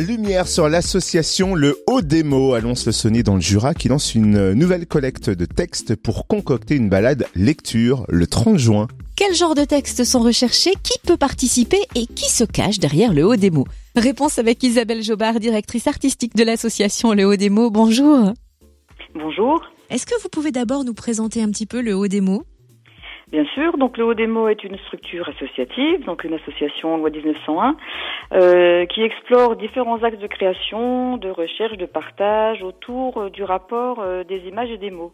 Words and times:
Lumière 0.00 0.46
sur 0.46 0.68
l'association 0.68 1.54
Le 1.54 1.78
Haut 1.86 2.02
des 2.02 2.22
mots 2.22 2.54
annonce 2.54 2.86
le 2.86 2.92
Saunier 2.92 3.22
dans 3.22 3.34
le 3.34 3.40
Jura 3.40 3.74
qui 3.74 3.88
lance 3.88 4.14
une 4.14 4.52
nouvelle 4.52 4.86
collecte 4.86 5.30
de 5.30 5.44
textes 5.44 5.96
pour 5.96 6.26
concocter 6.26 6.76
une 6.76 6.88
balade 6.88 7.26
lecture 7.34 8.04
le 8.08 8.26
30 8.26 8.58
juin. 8.58 8.88
Quel 9.16 9.34
genre 9.34 9.54
de 9.54 9.64
textes 9.64 10.04
sont 10.04 10.20
recherchés? 10.20 10.72
Qui 10.82 10.98
peut 11.04 11.16
participer 11.16 11.80
Et 11.94 12.06
qui 12.06 12.30
se 12.30 12.44
cache 12.44 12.78
derrière 12.78 13.12
le 13.12 13.24
haut 13.24 13.36
des 13.36 13.50
mots? 13.50 13.66
Réponse 13.96 14.38
avec 14.38 14.62
Isabelle 14.62 15.02
Jobard, 15.02 15.40
directrice 15.40 15.86
artistique 15.86 16.36
de 16.36 16.44
l'association 16.44 17.12
Le 17.12 17.24
Haut 17.24 17.36
des 17.36 17.50
mots. 17.50 17.70
Bonjour. 17.70 18.32
Bonjour. 19.14 19.60
Est-ce 19.90 20.06
que 20.06 20.20
vous 20.22 20.28
pouvez 20.28 20.52
d'abord 20.52 20.84
nous 20.84 20.94
présenter 20.94 21.42
un 21.42 21.50
petit 21.50 21.66
peu 21.66 21.80
le 21.80 21.94
Haut 21.94 22.08
des 22.08 22.20
mots? 22.20 22.44
Bien 23.30 23.44
sûr, 23.52 23.76
donc 23.76 23.98
le 23.98 24.04
Haut 24.06 24.14
des 24.14 24.26
mots 24.26 24.48
est 24.48 24.64
une 24.64 24.78
structure 24.78 25.28
associative, 25.28 26.02
donc 26.06 26.24
une 26.24 26.32
association 26.32 26.96
loi 26.96 27.10
1901, 27.10 27.76
euh, 28.32 28.86
qui 28.86 29.02
explore 29.02 29.56
différents 29.56 30.02
axes 30.02 30.18
de 30.18 30.26
création, 30.26 31.18
de 31.18 31.28
recherche, 31.28 31.76
de 31.76 31.84
partage 31.84 32.62
autour 32.62 33.18
euh, 33.18 33.28
du 33.28 33.44
rapport 33.44 34.00
euh, 34.00 34.24
des 34.24 34.38
images 34.48 34.70
et 34.70 34.78
des 34.78 34.90
mots. 34.90 35.12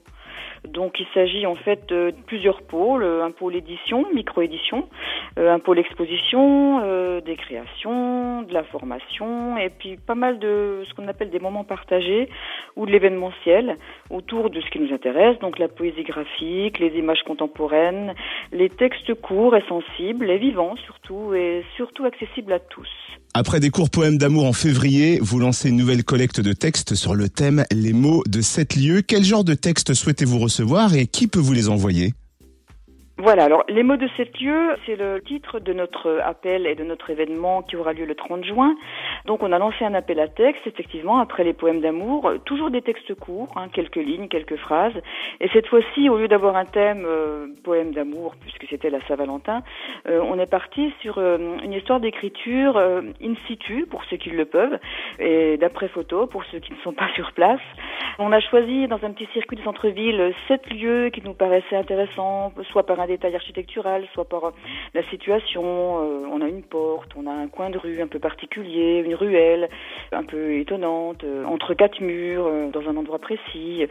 Donc 0.69 0.99
il 0.99 1.07
s'agit 1.15 1.47
en 1.47 1.57
fait 1.57 1.89
de 1.89 2.15
plusieurs 2.27 2.63
pôles, 2.63 3.05
un 3.05 3.31
pôle 3.31 3.57
édition, 3.57 4.07
micro-édition, 4.15 4.89
un 5.37 5.59
pôle 5.59 5.79
exposition, 5.79 6.81
des 7.21 7.37
créations, 7.37 8.43
de 8.43 8.53
la 8.53 8.65
formation, 8.65 9.57
et 9.59 9.71
puis 9.71 9.97
pas 9.97 10.15
mal 10.15 10.39
de 10.39 10.83
ce 10.89 10.95
qu'on 10.95 11.09
appelle 11.09 11.31
des 11.31 11.39
moments 11.39 11.65
partagés 11.65 12.29
ou 12.77 12.87
de 12.87 12.93
l'événementiel 12.93 13.77
autour 14.11 14.51
de 14.51 14.61
ce 14.61 14.71
qui 14.71 14.81
nous 14.81 14.93
intéresse, 14.93 15.39
donc 15.41 15.59
la 15.59 15.69
poésie 15.69 16.03
graphique, 16.03 16.79
les 16.79 16.99
images 16.99 17.23
contemporaines, 17.27 18.15
les 18.53 18.69
textes 18.69 19.15
courts 19.15 19.57
et 19.57 19.65
sensibles 19.69 20.31
et 20.31 20.39
vivants 20.39 20.77
surtout, 20.85 21.35
et 21.35 21.65
surtout 21.77 22.05
accessibles 22.05 22.53
à 22.53 22.59
tous. 22.59 22.89
Après 23.37 23.59
des 23.59 23.71
courts 23.71 23.91
poèmes 23.91 24.17
d'amour 24.17 24.47
en 24.47 24.53
février, 24.53 25.19
vous 25.21 25.41
lancez 25.41 25.69
une 25.69 25.77
nouvelle 25.77 26.05
collecte 26.05 26.41
de 26.41 26.53
textes 26.53 26.95
sur 26.95 27.17
le 27.17 27.29
thème 27.29 27.65
Les 27.73 27.93
mots 27.93 28.23
de 28.29 28.41
sept 28.41 28.77
lieux. 28.77 29.03
Quel 29.03 29.25
genre 29.25 29.43
de 29.43 29.55
textes 29.55 29.95
souhaitez-vous 30.25 30.39
recevoir 30.39 30.95
et 30.95 31.07
qui 31.07 31.27
peut 31.29 31.41
vous 31.41 31.53
les 31.53 31.69
envoyer? 31.69 32.15
Voilà, 33.17 33.45
alors 33.45 33.63
les 33.69 33.85
mots 33.85 33.97
de 33.97 34.09
sept 34.17 34.41
lieux, 34.41 34.75
c'est 34.85 34.97
le 34.97 35.23
titre 35.23 35.61
de 35.61 35.73
notre 35.73 36.21
appel 36.25 36.67
et 36.67 36.75
de 36.75 36.83
notre 36.83 37.11
événement 37.11 37.63
qui 37.63 37.77
aura 37.77 37.93
lieu 37.93 38.07
le 38.07 38.17
30 38.17 38.45
juin. 38.45 38.75
Donc 39.25 39.45
on 39.45 39.53
a 39.53 39.59
lancé 39.59 39.85
un 39.85 39.95
appel 39.95 40.19
à 40.19 40.27
texte, 40.27 40.67
effectivement, 40.67 41.21
après 41.21 41.45
les 41.45 41.53
poèmes 41.53 41.81
d'amour, 41.81 42.29
toujours 42.45 42.73
des 42.73 42.83
textes 42.83 43.15
courts, 43.15 43.53
hein, 43.55 43.69
quelques 43.73 44.03
lignes, 44.03 44.27
quelques 44.27 44.57
phrases. 44.57 45.01
Et 45.41 45.49
cette 45.51 45.69
fois-ci, 45.69 46.09
au 46.09 46.19
lieu 46.19 46.27
d'avoir 46.27 46.57
un 46.57 46.65
thème 46.65 47.05
euh, 47.07 47.47
poème 47.63 47.93
d'amour, 47.93 48.35
puisque 48.41 48.67
c'était 48.69 48.91
la 48.91 49.01
Saint-Valentin, 49.07 49.63
euh, 50.09 50.21
on 50.21 50.37
est 50.41 50.51
parti 50.51 50.93
sur 51.01 51.19
euh, 51.19 51.39
une 51.63 51.73
histoire 51.73 52.01
d'écriture 52.01 52.77
in 52.77 53.35
situ, 53.47 53.87
pour 53.89 54.03
ceux 54.07 54.17
qui 54.17 54.31
le 54.31 54.45
peuvent, 54.45 54.77
et 55.21 55.57
d'après 55.57 55.87
photo, 55.87 56.27
pour 56.27 56.43
ceux 56.47 56.59
qui 56.59 56.73
ne 56.73 56.79
sont 56.79 56.93
pas 56.93 57.09
sur 57.15 57.31
place. 57.31 57.61
On 58.19 58.33
a 58.33 58.41
choisi 58.41 58.89
dans 58.89 58.99
un 59.05 59.13
petit 59.13 59.29
circuit 59.33 59.57
de 59.57 59.63
centre-ville 59.63 60.35
sept 60.49 60.69
lieux 60.73 61.11
qui 61.11 61.23
nous 61.23 61.35
paraissaient 61.35 61.77
intéressants, 61.77 62.53
soit 62.73 62.85
par 62.85 63.04
détail 63.07 63.35
architectural, 63.35 64.07
soit 64.13 64.29
par 64.29 64.53
la 64.95 65.03
situation. 65.11 65.65
Euh, 65.65 66.27
on 66.31 66.41
a 66.41 66.49
une 66.49 66.63
porte, 66.63 67.13
on 67.17 67.27
a 67.27 67.33
un 67.33 67.49
coin 67.49 67.71
de 67.71 67.79
rue 67.79 68.01
un 68.01 68.07
peu 68.07 68.19
particulier, 68.19 69.03
une 69.05 69.15
ruelle 69.15 69.69
un 70.13 70.25
peu 70.25 70.55
étonnante, 70.55 71.25
euh, 71.25 71.45
entre 71.45 71.75
quatre 71.75 72.01
murs, 72.01 72.47
euh, 72.47 72.71
dans 72.71 72.89
un 72.89 72.97
endroit 72.97 73.19
précis. 73.19 73.87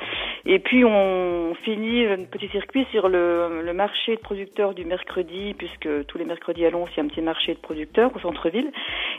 Et 0.46 0.60
puis 0.60 0.84
on 0.86 1.56
finit 1.64 2.06
un 2.06 2.24
petit 2.24 2.50
circuit 2.50 2.86
sur 2.92 3.10
le, 3.10 3.62
le 3.64 3.74
marché 3.74 4.16
de 4.16 4.22
producteurs 4.22 4.74
du 4.74 4.86
mercredi, 4.86 5.54
puisque 5.58 6.06
tous 6.08 6.18
les 6.18 6.26
mercredis 6.26 6.66
à 6.66 6.70
Lons, 6.70 6.86
il 6.92 6.98
y 6.98 7.00
a 7.00 7.04
un 7.04 7.08
petit 7.08 7.22
marché 7.22 7.54
de 7.54 7.60
producteurs 7.60 8.16
au 8.16 8.20
centre-ville. 8.20 8.72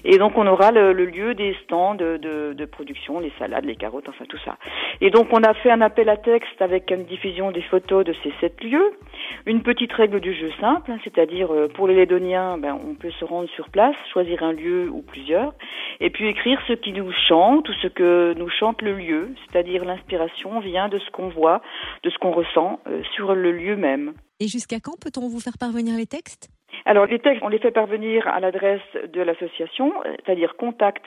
Et 0.04 0.18
donc 0.18 0.36
on 0.36 0.46
aura 0.46 0.70
le, 0.70 0.92
lieu 0.92 1.34
des 1.34 1.54
stands 1.64 1.94
de, 1.94 2.16
de, 2.16 2.52
de, 2.52 2.64
production, 2.64 3.20
les 3.20 3.32
salades, 3.38 3.64
les 3.64 3.76
carottes, 3.76 4.08
enfin 4.08 4.24
tout 4.28 4.38
ça. 4.44 4.56
Et 5.00 5.10
donc 5.10 5.28
on 5.32 5.42
a 5.42 5.54
fait 5.54 5.70
un 5.70 5.80
appel 5.80 6.08
à 6.08 6.16
texte 6.16 6.60
avec 6.60 6.90
une 6.90 7.04
diffusion 7.04 7.50
des 7.50 7.62
photos 7.62 8.04
de 8.04 8.14
ces 8.22 8.32
sept 8.40 8.62
lieux, 8.62 8.92
une 9.46 9.62
petite 9.62 9.83
règle 9.92 10.20
du 10.20 10.34
jeu 10.34 10.50
simple, 10.60 10.90
hein, 10.90 10.98
c'est-à-dire 11.04 11.52
euh, 11.52 11.68
pour 11.68 11.86
les 11.86 11.94
Lédoniens, 11.94 12.58
ben, 12.58 12.78
on 12.86 12.94
peut 12.94 13.10
se 13.10 13.24
rendre 13.24 13.48
sur 13.50 13.68
place, 13.68 13.94
choisir 14.12 14.42
un 14.42 14.52
lieu 14.52 14.88
ou 14.90 15.02
plusieurs, 15.02 15.54
et 16.00 16.10
puis 16.10 16.28
écrire 16.28 16.60
ce 16.66 16.72
qui 16.72 16.92
nous 16.92 17.12
chante 17.28 17.68
ou 17.68 17.72
ce 17.82 17.88
que 17.88 18.34
nous 18.36 18.48
chante 18.48 18.82
le 18.82 18.94
lieu, 18.94 19.34
c'est-à-dire 19.46 19.84
l'inspiration 19.84 20.60
vient 20.60 20.88
de 20.88 20.98
ce 20.98 21.10
qu'on 21.10 21.28
voit, 21.28 21.62
de 22.02 22.10
ce 22.10 22.18
qu'on 22.18 22.32
ressent 22.32 22.80
euh, 22.86 23.02
sur 23.14 23.34
le 23.34 23.52
lieu 23.52 23.76
même. 23.76 24.14
Et 24.40 24.48
jusqu'à 24.48 24.80
quand 24.80 24.98
peut-on 25.00 25.28
vous 25.28 25.40
faire 25.40 25.58
parvenir 25.58 25.96
les 25.96 26.06
textes? 26.06 26.48
Alors 26.86 27.06
les 27.06 27.18
textes, 27.18 27.42
on 27.42 27.48
les 27.48 27.58
fait 27.58 27.70
parvenir 27.70 28.26
à 28.26 28.40
l'adresse 28.40 28.82
de 29.12 29.22
l'association, 29.22 29.92
c'est-à-dire 30.04 30.56
contact 30.56 31.06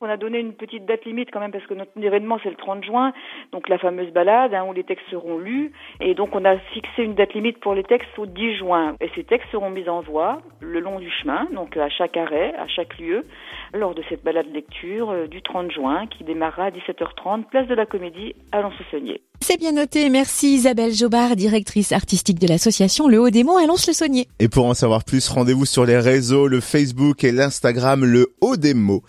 on 0.00 0.08
a 0.08 0.16
donné 0.16 0.38
une 0.38 0.54
petite 0.54 0.86
date 0.86 1.04
limite 1.04 1.28
quand 1.30 1.40
même 1.40 1.52
parce 1.52 1.66
que 1.66 1.74
notre 1.74 1.92
événement 2.00 2.38
c'est 2.42 2.50
le 2.50 2.56
30 2.56 2.84
juin, 2.84 3.12
donc 3.52 3.68
la 3.68 3.78
fameuse 3.78 4.10
balade 4.12 4.54
hein, 4.54 4.64
où 4.68 4.72
les 4.72 4.84
textes 4.84 5.06
seront 5.10 5.38
lus. 5.38 5.72
Et 6.00 6.14
donc 6.14 6.34
on 6.34 6.44
a 6.44 6.56
fixé 6.72 7.02
une 7.02 7.14
date 7.14 7.34
limite 7.34 7.58
pour 7.60 7.74
les 7.74 7.84
textes 7.84 8.18
au 8.18 8.26
10 8.26 8.56
juin. 8.56 8.96
Et 9.00 9.10
ces 9.14 9.24
textes 9.24 9.50
seront 9.52 9.70
mis 9.70 9.88
en 9.88 10.00
voie 10.00 10.40
le 10.60 10.80
long 10.80 10.98
du 10.98 11.10
chemin, 11.10 11.46
donc 11.52 11.76
à 11.76 11.88
chaque 11.90 12.16
arrêt, 12.16 12.54
à 12.58 12.66
chaque 12.66 12.98
lieu, 12.98 13.26
lors 13.74 13.94
de 13.94 14.02
cette 14.08 14.24
balade 14.24 14.52
lecture 14.52 15.10
euh, 15.10 15.26
du 15.26 15.42
30 15.42 15.70
juin 15.70 16.06
qui 16.06 16.24
démarrera 16.24 16.66
à 16.66 16.70
17h30, 16.70 17.44
place 17.44 17.68
de 17.68 17.74
la 17.74 17.86
Comédie 17.86 18.34
à 18.52 18.62
Lons-le-Saunier. 18.62 19.20
C'est 19.42 19.58
bien 19.58 19.72
noté. 19.72 20.10
Merci 20.10 20.54
Isabelle 20.54 20.92
Jobard, 20.92 21.34
directrice 21.36 21.92
artistique 21.92 22.38
de 22.38 22.46
l'association 22.46 23.08
Le 23.08 23.18
Haut 23.18 23.30
des 23.30 23.42
Mots 23.42 23.56
à 23.56 23.66
Lons-le-Saunier. 23.66 24.26
Et 24.38 24.48
pour 24.48 24.66
en 24.66 24.74
savoir 24.74 25.04
plus, 25.04 25.28
rendez-vous 25.28 25.64
sur 25.64 25.86
les 25.86 25.98
réseaux, 25.98 26.46
le 26.46 26.60
Facebook 26.60 27.24
et 27.24 27.32
l'Instagram 27.32 28.04
Le 28.04 28.28
Haut 28.42 28.56
des 28.56 28.74
Mots. 28.74 28.98